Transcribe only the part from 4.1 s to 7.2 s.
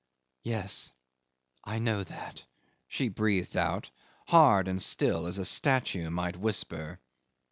hard and still, as a statue might whisper.